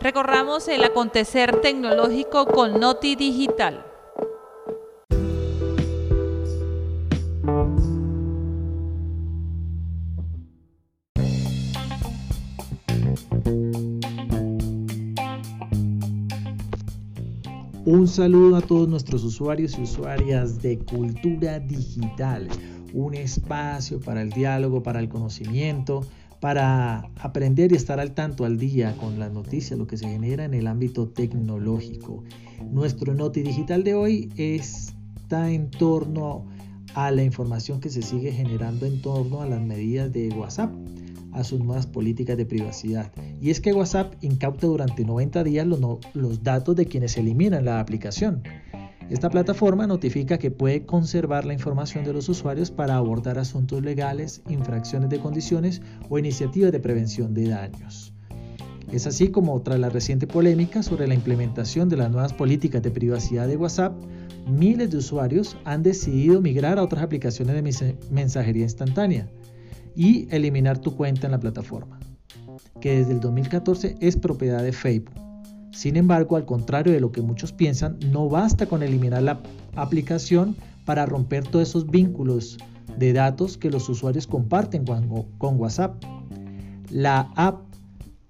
Recorramos 0.00 0.68
el 0.68 0.84
acontecer 0.84 1.60
tecnológico 1.60 2.46
con 2.46 2.78
Noti 2.78 3.16
Digital. 3.16 3.84
Un 17.84 18.06
saludo 18.06 18.56
a 18.56 18.60
todos 18.60 18.86
nuestros 18.86 19.24
usuarios 19.24 19.78
y 19.78 19.82
usuarias 19.82 20.62
de 20.62 20.78
Cultura 20.78 21.58
Digital, 21.58 22.46
un 22.92 23.14
espacio 23.14 23.98
para 23.98 24.22
el 24.22 24.30
diálogo, 24.30 24.82
para 24.82 25.00
el 25.00 25.08
conocimiento, 25.08 26.04
para 26.40 27.10
aprender 27.20 27.72
y 27.72 27.76
estar 27.76 28.00
al 28.00 28.12
tanto 28.12 28.44
al 28.44 28.58
día 28.58 28.96
con 28.96 29.18
las 29.18 29.32
noticias, 29.32 29.78
lo 29.78 29.86
que 29.86 29.96
se 29.96 30.08
genera 30.08 30.44
en 30.44 30.54
el 30.54 30.66
ámbito 30.66 31.08
tecnológico. 31.08 32.24
Nuestro 32.70 33.14
Noti 33.14 33.42
Digital 33.42 33.84
de 33.84 33.94
hoy 33.94 34.32
está 34.36 35.50
en 35.50 35.70
torno 35.70 36.46
a 36.94 37.10
la 37.10 37.22
información 37.22 37.80
que 37.80 37.90
se 37.90 38.02
sigue 38.02 38.32
generando 38.32 38.86
en 38.86 39.02
torno 39.02 39.42
a 39.42 39.46
las 39.46 39.60
medidas 39.60 40.12
de 40.12 40.28
WhatsApp 40.30 40.72
a 41.32 41.44
sus 41.44 41.60
nuevas 41.60 41.86
políticas 41.86 42.36
de 42.36 42.46
privacidad. 42.46 43.12
Y 43.40 43.50
es 43.50 43.60
que 43.60 43.72
WhatsApp 43.72 44.14
incauta 44.22 44.66
durante 44.66 45.04
90 45.04 45.44
días 45.44 45.66
los, 45.66 45.80
los 46.14 46.42
datos 46.42 46.74
de 46.76 46.86
quienes 46.86 47.16
eliminan 47.16 47.64
la 47.64 47.80
aplicación. 47.80 48.42
Esta 49.10 49.30
plataforma 49.30 49.86
notifica 49.86 50.36
que 50.36 50.50
puede 50.50 50.84
conservar 50.84 51.46
la 51.46 51.54
información 51.54 52.04
de 52.04 52.12
los 52.12 52.28
usuarios 52.28 52.70
para 52.70 52.96
abordar 52.96 53.38
asuntos 53.38 53.82
legales, 53.82 54.42
infracciones 54.50 55.08
de 55.08 55.18
condiciones 55.18 55.80
o 56.10 56.18
iniciativas 56.18 56.72
de 56.72 56.80
prevención 56.80 57.32
de 57.32 57.48
daños. 57.48 58.12
Es 58.92 59.06
así 59.06 59.28
como 59.28 59.60
tras 59.62 59.78
la 59.78 59.88
reciente 59.88 60.26
polémica 60.26 60.82
sobre 60.82 61.08
la 61.08 61.14
implementación 61.14 61.88
de 61.88 61.96
las 61.96 62.10
nuevas 62.10 62.34
políticas 62.34 62.82
de 62.82 62.90
privacidad 62.90 63.48
de 63.48 63.56
WhatsApp, 63.56 63.94
miles 64.46 64.90
de 64.90 64.98
usuarios 64.98 65.56
han 65.64 65.82
decidido 65.82 66.42
migrar 66.42 66.78
a 66.78 66.82
otras 66.82 67.02
aplicaciones 67.02 67.54
de 67.54 67.96
mensajería 68.10 68.64
instantánea 68.64 69.30
y 69.94 70.28
eliminar 70.30 70.78
tu 70.78 70.94
cuenta 70.94 71.26
en 71.26 71.32
la 71.32 71.40
plataforma, 71.40 71.98
que 72.80 72.98
desde 72.98 73.12
el 73.12 73.20
2014 73.20 73.96
es 74.00 74.16
propiedad 74.16 74.62
de 74.62 74.72
Facebook. 74.72 75.27
Sin 75.78 75.94
embargo, 75.94 76.34
al 76.34 76.44
contrario 76.44 76.92
de 76.92 76.98
lo 76.98 77.12
que 77.12 77.22
muchos 77.22 77.52
piensan, 77.52 78.00
no 78.10 78.28
basta 78.28 78.66
con 78.66 78.82
eliminar 78.82 79.22
la 79.22 79.40
aplicación 79.76 80.56
para 80.84 81.06
romper 81.06 81.46
todos 81.46 81.68
esos 81.68 81.88
vínculos 81.88 82.58
de 82.96 83.12
datos 83.12 83.56
que 83.56 83.70
los 83.70 83.88
usuarios 83.88 84.26
comparten 84.26 84.84
con, 84.84 85.56
WhatsApp. 85.60 86.02
La 86.90 87.30
app 87.36 87.60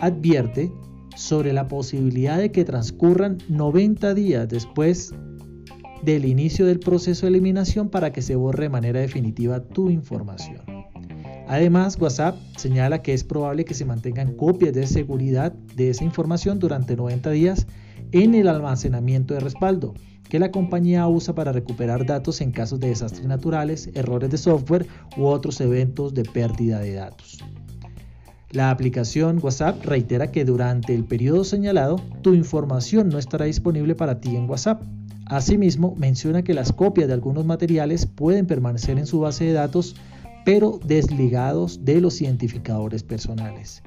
advierte 0.00 0.72
sobre 1.16 1.52
la 1.52 1.68
posibilidad 1.68 2.38
de 2.38 2.50
que 2.50 2.64
transcurran 2.64 3.36
90 3.50 4.14
días 4.14 4.48
después 4.48 5.12
del 6.02 6.24
inicio 6.24 6.64
del 6.64 6.80
proceso 6.80 7.26
de 7.26 7.32
eliminación 7.32 7.90
para 7.90 8.10
que 8.10 8.22
se 8.22 8.36
borre 8.36 8.62
de 8.62 8.70
manera 8.70 9.00
definitiva 9.00 9.60
tu 9.60 9.90
información. 9.90 10.73
Además, 11.48 11.98
WhatsApp 12.00 12.36
señala 12.56 13.02
que 13.02 13.12
es 13.12 13.24
probable 13.24 13.64
que 13.64 13.74
se 13.74 13.84
mantengan 13.84 14.34
copias 14.34 14.72
de 14.72 14.86
seguridad 14.86 15.52
de 15.52 15.90
esa 15.90 16.04
información 16.04 16.58
durante 16.58 16.96
90 16.96 17.30
días 17.30 17.66
en 18.12 18.34
el 18.34 18.48
almacenamiento 18.48 19.34
de 19.34 19.40
respaldo 19.40 19.94
que 20.28 20.38
la 20.38 20.50
compañía 20.50 21.06
usa 21.06 21.34
para 21.34 21.52
recuperar 21.52 22.06
datos 22.06 22.40
en 22.40 22.50
casos 22.50 22.80
de 22.80 22.88
desastres 22.88 23.26
naturales, 23.26 23.90
errores 23.94 24.30
de 24.30 24.38
software 24.38 24.86
u 25.16 25.26
otros 25.26 25.60
eventos 25.60 26.14
de 26.14 26.24
pérdida 26.24 26.80
de 26.80 26.94
datos. 26.94 27.38
La 28.50 28.70
aplicación 28.70 29.38
WhatsApp 29.42 29.84
reitera 29.84 30.30
que 30.30 30.44
durante 30.44 30.94
el 30.94 31.04
periodo 31.04 31.44
señalado 31.44 32.00
tu 32.22 32.34
información 32.34 33.08
no 33.08 33.18
estará 33.18 33.44
disponible 33.46 33.94
para 33.94 34.20
ti 34.20 34.36
en 34.36 34.48
WhatsApp. 34.48 34.82
Asimismo, 35.26 35.94
menciona 35.96 36.42
que 36.42 36.54
las 36.54 36.72
copias 36.72 37.08
de 37.08 37.14
algunos 37.14 37.44
materiales 37.44 38.06
pueden 38.06 38.46
permanecer 38.46 38.98
en 38.98 39.06
su 39.06 39.20
base 39.20 39.44
de 39.44 39.52
datos 39.52 39.96
pero 40.44 40.78
desligados 40.84 41.84
de 41.84 42.00
los 42.00 42.20
identificadores 42.20 43.02
personales. 43.02 43.82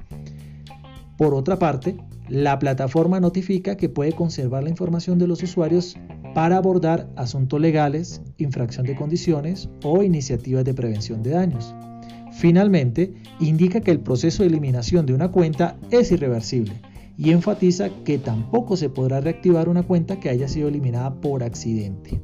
Por 1.16 1.34
otra 1.34 1.58
parte, 1.58 1.96
la 2.28 2.58
plataforma 2.58 3.20
notifica 3.20 3.76
que 3.76 3.88
puede 3.88 4.12
conservar 4.12 4.62
la 4.62 4.70
información 4.70 5.18
de 5.18 5.26
los 5.26 5.42
usuarios 5.42 5.96
para 6.34 6.56
abordar 6.56 7.08
asuntos 7.16 7.60
legales, 7.60 8.20
infracción 8.36 8.86
de 8.86 8.94
condiciones 8.94 9.68
o 9.82 10.02
iniciativas 10.02 10.64
de 10.64 10.74
prevención 10.74 11.22
de 11.22 11.30
daños. 11.30 11.74
Finalmente, 12.32 13.14
indica 13.40 13.80
que 13.80 13.90
el 13.90 14.00
proceso 14.00 14.42
de 14.42 14.48
eliminación 14.48 15.06
de 15.06 15.14
una 15.14 15.32
cuenta 15.32 15.76
es 15.90 16.12
irreversible 16.12 16.74
y 17.16 17.32
enfatiza 17.32 17.88
que 18.04 18.18
tampoco 18.18 18.76
se 18.76 18.90
podrá 18.90 19.20
reactivar 19.20 19.68
una 19.68 19.82
cuenta 19.82 20.20
que 20.20 20.28
haya 20.28 20.46
sido 20.46 20.68
eliminada 20.68 21.20
por 21.20 21.42
accidente. 21.42 22.20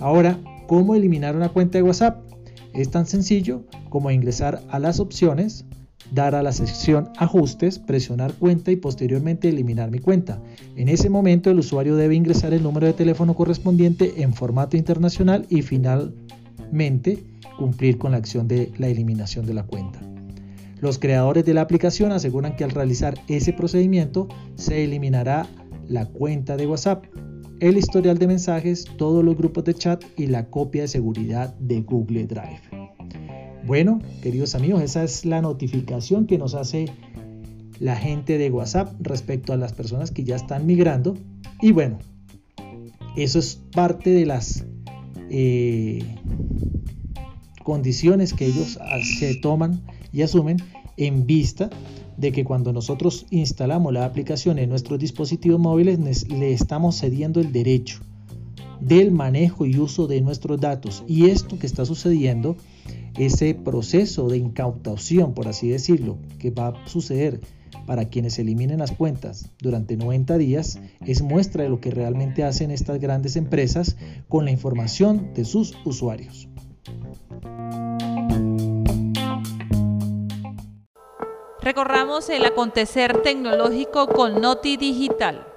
Ahora, 0.00 0.40
¿cómo 0.66 0.96
eliminar 0.96 1.36
una 1.36 1.50
cuenta 1.50 1.78
de 1.78 1.82
WhatsApp? 1.82 2.33
Es 2.74 2.90
tan 2.90 3.06
sencillo 3.06 3.64
como 3.88 4.10
ingresar 4.10 4.62
a 4.68 4.78
las 4.80 4.98
opciones, 4.98 5.64
dar 6.12 6.34
a 6.34 6.42
la 6.42 6.52
sección 6.52 7.10
ajustes, 7.16 7.78
presionar 7.78 8.34
cuenta 8.34 8.72
y 8.72 8.76
posteriormente 8.76 9.48
eliminar 9.48 9.90
mi 9.90 10.00
cuenta. 10.00 10.42
En 10.76 10.88
ese 10.88 11.08
momento 11.08 11.50
el 11.50 11.60
usuario 11.60 11.94
debe 11.96 12.16
ingresar 12.16 12.52
el 12.52 12.62
número 12.62 12.86
de 12.86 12.92
teléfono 12.92 13.34
correspondiente 13.34 14.22
en 14.22 14.34
formato 14.34 14.76
internacional 14.76 15.46
y 15.48 15.62
finalmente 15.62 17.22
cumplir 17.56 17.96
con 17.96 18.10
la 18.10 18.18
acción 18.18 18.48
de 18.48 18.72
la 18.78 18.88
eliminación 18.88 19.46
de 19.46 19.54
la 19.54 19.62
cuenta. 19.62 20.00
Los 20.80 20.98
creadores 20.98 21.44
de 21.44 21.54
la 21.54 21.62
aplicación 21.62 22.12
aseguran 22.12 22.56
que 22.56 22.64
al 22.64 22.72
realizar 22.72 23.14
ese 23.28 23.52
procedimiento 23.52 24.28
se 24.56 24.84
eliminará 24.84 25.46
la 25.88 26.06
cuenta 26.06 26.56
de 26.56 26.66
WhatsApp, 26.66 27.04
el 27.60 27.76
historial 27.76 28.18
de 28.18 28.26
mensajes, 28.26 28.84
todos 28.96 29.24
los 29.24 29.36
grupos 29.36 29.64
de 29.64 29.74
chat 29.74 30.04
y 30.16 30.26
la 30.26 30.46
copia 30.50 30.82
de 30.82 30.88
seguridad 30.88 31.54
de 31.54 31.80
Google 31.80 32.26
Drive. 32.26 32.60
Bueno, 33.66 34.00
queridos 34.22 34.54
amigos, 34.54 34.82
esa 34.82 35.04
es 35.04 35.24
la 35.24 35.40
notificación 35.40 36.26
que 36.26 36.36
nos 36.36 36.54
hace 36.54 36.86
la 37.80 37.96
gente 37.96 38.38
de 38.38 38.50
WhatsApp 38.50 38.94
respecto 39.00 39.52
a 39.52 39.56
las 39.56 39.72
personas 39.72 40.10
que 40.10 40.24
ya 40.24 40.36
están 40.36 40.66
migrando. 40.66 41.14
Y 41.62 41.72
bueno, 41.72 41.98
eso 43.16 43.38
es 43.38 43.60
parte 43.72 44.10
de 44.10 44.26
las 44.26 44.64
eh, 45.30 46.04
condiciones 47.62 48.34
que 48.34 48.46
ellos 48.46 48.78
se 49.18 49.34
toman 49.36 49.82
y 50.12 50.22
asumen 50.22 50.58
en 50.96 51.26
vista 51.26 51.70
de 52.16 52.32
que 52.32 52.44
cuando 52.44 52.72
nosotros 52.72 53.26
instalamos 53.30 53.92
la 53.92 54.04
aplicación 54.04 54.58
en 54.58 54.68
nuestros 54.68 54.98
dispositivos 54.98 55.60
móviles 55.60 56.28
le 56.28 56.52
estamos 56.52 56.98
cediendo 56.98 57.40
el 57.40 57.52
derecho 57.52 58.00
del 58.80 59.10
manejo 59.10 59.66
y 59.66 59.78
uso 59.78 60.06
de 60.06 60.20
nuestros 60.20 60.60
datos. 60.60 61.04
Y 61.06 61.26
esto 61.26 61.58
que 61.58 61.66
está 61.66 61.84
sucediendo, 61.84 62.56
ese 63.16 63.54
proceso 63.54 64.28
de 64.28 64.38
incautación, 64.38 65.34
por 65.34 65.48
así 65.48 65.68
decirlo, 65.68 66.18
que 66.38 66.50
va 66.50 66.68
a 66.68 66.86
suceder 66.88 67.40
para 67.86 68.08
quienes 68.08 68.38
eliminen 68.38 68.78
las 68.78 68.92
cuentas 68.92 69.50
durante 69.60 69.96
90 69.96 70.38
días, 70.38 70.80
es 71.06 71.22
muestra 71.22 71.64
de 71.64 71.70
lo 71.70 71.80
que 71.80 71.90
realmente 71.90 72.44
hacen 72.44 72.70
estas 72.70 73.00
grandes 73.00 73.36
empresas 73.36 73.96
con 74.28 74.44
la 74.44 74.50
información 74.50 75.32
de 75.34 75.44
sus 75.44 75.74
usuarios. 75.84 76.48
Recorramos 81.64 82.28
el 82.28 82.44
acontecer 82.44 83.22
tecnológico 83.22 84.06
con 84.08 84.38
Noti 84.42 84.76
Digital. 84.76 85.53